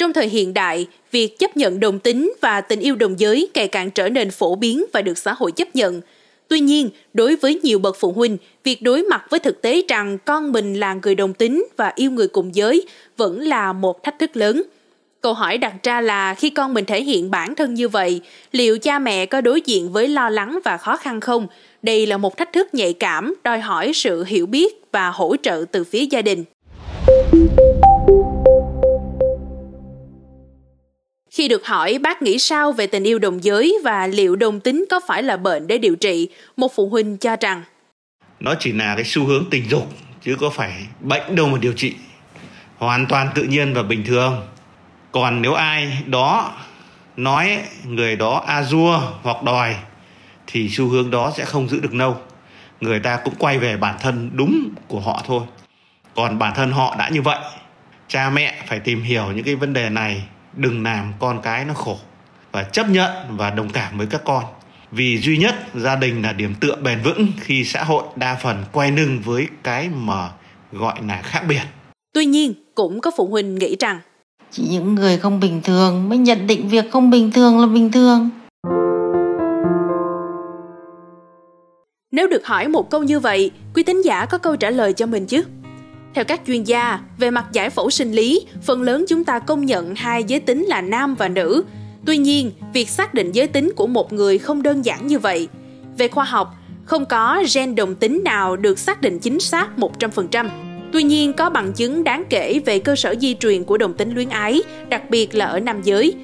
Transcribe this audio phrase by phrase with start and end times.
[0.00, 3.68] Trong thời hiện đại, việc chấp nhận đồng tính và tình yêu đồng giới ngày
[3.68, 6.00] càng trở nên phổ biến và được xã hội chấp nhận.
[6.48, 10.18] Tuy nhiên, đối với nhiều bậc phụ huynh, việc đối mặt với thực tế rằng
[10.24, 12.86] con mình là người đồng tính và yêu người cùng giới
[13.16, 14.62] vẫn là một thách thức lớn.
[15.20, 18.20] Câu hỏi đặt ra là khi con mình thể hiện bản thân như vậy,
[18.52, 21.46] liệu cha mẹ có đối diện với lo lắng và khó khăn không?
[21.82, 25.64] Đây là một thách thức nhạy cảm, đòi hỏi sự hiểu biết và hỗ trợ
[25.72, 26.44] từ phía gia đình.
[31.50, 35.00] Được hỏi bác nghĩ sao về tình yêu đồng giới và liệu đồng tính có
[35.06, 37.62] phải là bệnh để điều trị, một phụ huynh cho rằng.
[38.40, 41.72] Nó chỉ là cái xu hướng tình dục chứ có phải bệnh đâu mà điều
[41.72, 41.94] trị.
[42.76, 44.46] Hoàn toàn tự nhiên và bình thường.
[45.12, 46.52] Còn nếu ai đó
[47.16, 49.76] nói người đó a dua hoặc đòi
[50.46, 52.16] thì xu hướng đó sẽ không giữ được lâu.
[52.80, 55.42] Người ta cũng quay về bản thân đúng của họ thôi.
[56.14, 57.38] Còn bản thân họ đã như vậy
[58.08, 60.22] cha mẹ phải tìm hiểu những cái vấn đề này
[60.56, 61.98] đừng làm con cái nó khổ.
[62.52, 64.44] Và chấp nhận và đồng cảm với các con.
[64.92, 68.64] Vì duy nhất gia đình là điểm tựa bền vững khi xã hội đa phần
[68.72, 70.30] quay lưng với cái mà
[70.72, 71.62] gọi là khác biệt.
[72.14, 74.00] Tuy nhiên cũng có phụ huynh nghĩ rằng
[74.50, 77.92] chỉ những người không bình thường mới nhận định việc không bình thường là bình
[77.92, 78.30] thường.
[82.12, 85.06] Nếu được hỏi một câu như vậy quý tín giả có câu trả lời cho
[85.06, 85.44] mình chứ
[86.14, 89.66] theo các chuyên gia, về mặt giải phẫu sinh lý, phần lớn chúng ta công
[89.66, 91.64] nhận hai giới tính là nam và nữ.
[92.06, 95.48] Tuy nhiên, việc xác định giới tính của một người không đơn giản như vậy.
[95.98, 100.48] Về khoa học, không có gen đồng tính nào được xác định chính xác 100%.
[100.92, 104.14] Tuy nhiên, có bằng chứng đáng kể về cơ sở di truyền của đồng tính
[104.14, 106.14] luyến ái, đặc biệt là ở nam giới.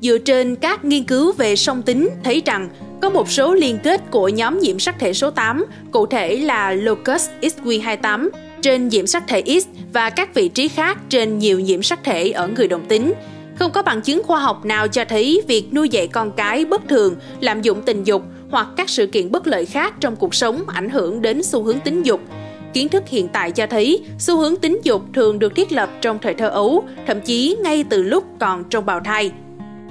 [0.00, 2.68] Dựa trên các nghiên cứu về song tính thấy rằng
[3.02, 6.72] có một số liên kết của nhóm nhiễm sắc thể số 8, cụ thể là
[6.72, 8.28] locus XQ28,
[8.62, 12.30] trên nhiễm sắc thể X và các vị trí khác trên nhiều nhiễm sắc thể
[12.30, 13.12] ở người đồng tính.
[13.58, 16.88] Không có bằng chứng khoa học nào cho thấy việc nuôi dạy con cái bất
[16.88, 20.62] thường, lạm dụng tình dục hoặc các sự kiện bất lợi khác trong cuộc sống
[20.66, 22.20] ảnh hưởng đến xu hướng tính dục.
[22.74, 26.18] Kiến thức hiện tại cho thấy xu hướng tính dục thường được thiết lập trong
[26.18, 29.32] thời thơ ấu, thậm chí ngay từ lúc còn trong bào thai.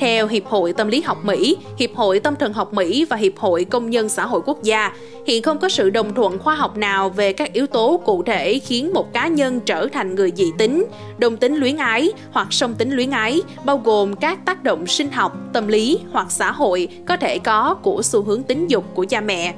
[0.00, 3.38] Theo Hiệp hội Tâm lý học Mỹ, Hiệp hội Tâm thần học Mỹ và Hiệp
[3.38, 4.92] hội Công nhân xã hội quốc gia,
[5.26, 8.58] hiện không có sự đồng thuận khoa học nào về các yếu tố cụ thể
[8.58, 10.84] khiến một cá nhân trở thành người dị tính,
[11.18, 15.10] đồng tính luyến ái hoặc song tính luyến ái, bao gồm các tác động sinh
[15.10, 19.04] học, tâm lý hoặc xã hội có thể có của xu hướng tính dục của
[19.08, 19.54] cha mẹ.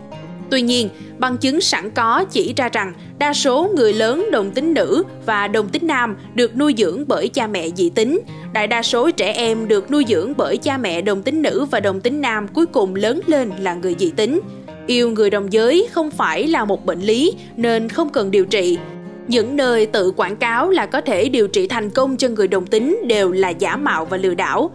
[0.52, 4.74] Tuy nhiên, bằng chứng sẵn có chỉ ra rằng đa số người lớn đồng tính
[4.74, 8.20] nữ và đồng tính nam được nuôi dưỡng bởi cha mẹ dị tính.
[8.52, 11.80] Đại đa số trẻ em được nuôi dưỡng bởi cha mẹ đồng tính nữ và
[11.80, 14.40] đồng tính nam cuối cùng lớn lên là người dị tính.
[14.86, 18.78] Yêu người đồng giới không phải là một bệnh lý nên không cần điều trị.
[19.28, 22.66] Những nơi tự quảng cáo là có thể điều trị thành công cho người đồng
[22.66, 24.70] tính đều là giả mạo và lừa đảo.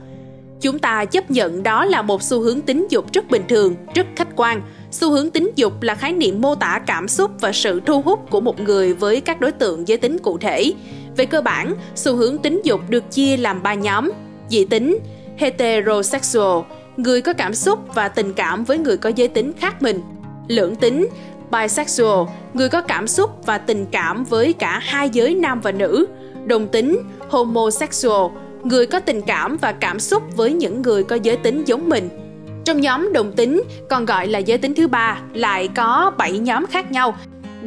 [0.61, 4.07] Chúng ta chấp nhận đó là một xu hướng tính dục rất bình thường, rất
[4.15, 4.61] khách quan–
[4.99, 8.19] xu hướng tính dục là khái niệm mô tả cảm xúc và sự thu hút
[8.29, 10.73] của một người với các đối tượng giới tính cụ thể.
[11.17, 14.11] Về cơ bản, xu hướng tính dục được chia làm ba nhóm.
[14.49, 14.99] Dị tính,
[15.37, 16.63] heterosexual,
[16.97, 20.01] người có cảm xúc và tình cảm với người có giới tính khác mình.
[20.47, 21.07] Lưỡng tính,
[21.51, 26.05] bisexual, người có cảm xúc và tình cảm với cả hai giới nam và nữ.
[26.45, 26.99] Đồng tính,
[27.29, 28.31] homosexual,
[28.63, 32.26] người có tình cảm và cảm xúc với những người có giới tính giống mình
[32.67, 36.65] trong nhóm đồng tính, còn gọi là giới tính thứ ba, lại có 7 nhóm
[36.65, 37.17] khác nhau,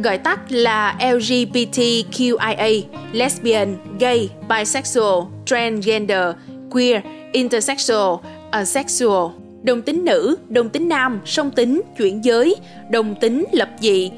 [0.02, 6.32] gọi tắt là LGBTQIA, lesbian, gay, bisexual, transgender,
[6.70, 7.02] queer,
[7.32, 8.14] intersexual,
[8.50, 9.30] asexual,
[9.62, 12.56] đồng tính nữ, đồng tính nam, song tính, chuyển giới,
[12.90, 14.10] đồng tính lập dị,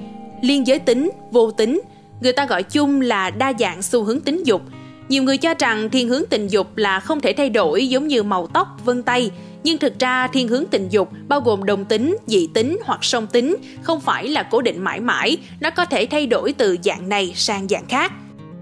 [0.42, 1.80] liên giới tính, vô tính.
[2.20, 4.62] Người ta gọi chung là đa dạng xu hướng tính dục.
[5.12, 8.22] Nhiều người cho rằng thiên hướng tình dục là không thể thay đổi giống như
[8.22, 9.30] màu tóc, vân tay,
[9.64, 13.26] nhưng thực ra thiên hướng tình dục bao gồm đồng tính, dị tính hoặc song
[13.26, 17.08] tính không phải là cố định mãi mãi, nó có thể thay đổi từ dạng
[17.08, 18.12] này sang dạng khác.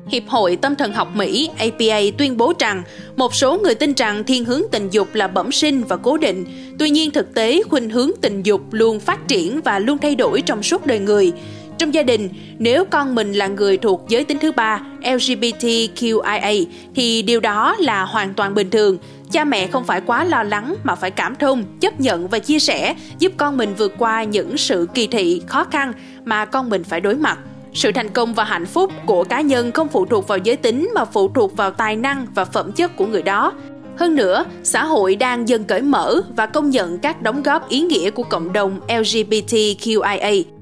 [0.09, 2.83] Hiệp hội Tâm thần học Mỹ APA tuyên bố rằng
[3.17, 6.45] một số người tin rằng thiên hướng tình dục là bẩm sinh và cố định,
[6.79, 10.41] tuy nhiên thực tế khuynh hướng tình dục luôn phát triển và luôn thay đổi
[10.41, 11.33] trong suốt đời người.
[11.81, 12.29] Trong gia đình,
[12.59, 18.03] nếu con mình là người thuộc giới tính thứ ba LGBTQIA thì điều đó là
[18.03, 18.99] hoàn toàn bình thường.
[19.33, 22.59] Cha mẹ không phải quá lo lắng mà phải cảm thông chấp nhận và chia
[22.59, 25.93] sẻ giúp con mình vượt qua những sự kỳ thị khó khăn
[26.25, 27.39] mà con mình phải đối mặt.
[27.75, 30.91] Sự thành công và hạnh phúc của cá nhân không phụ thuộc vào giới tính
[30.95, 33.53] mà phụ thuộc vào tài năng và phẩm chất của người đó.
[33.97, 37.81] Hơn nữa, xã hội đang dần cởi mở và công nhận các đóng góp ý
[37.81, 40.60] nghĩa của cộng đồng LGBTQIA.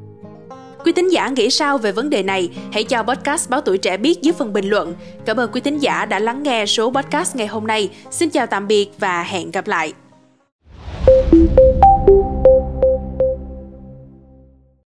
[0.88, 2.50] Quý thính giả nghĩ sao về vấn đề này?
[2.72, 4.94] Hãy cho podcast Báo Tuổi Trẻ biết dưới phần bình luận.
[5.24, 7.90] Cảm ơn quý thính giả đã lắng nghe số podcast ngày hôm nay.
[8.10, 9.92] Xin chào tạm biệt và hẹn gặp lại.